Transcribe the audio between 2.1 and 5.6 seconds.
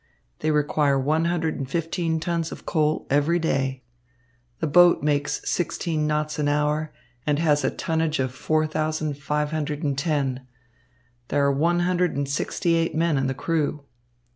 tons of coal every day. The boat makes